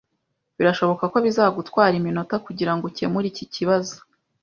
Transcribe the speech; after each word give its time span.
Birashoboka 0.57 1.03
ko 1.11 1.17
bizagutwara 1.25 1.93
iminota 1.99 2.35
kugirango 2.45 2.83
ukemure 2.89 3.25
iki 3.31 3.45
kibazo 3.53 3.95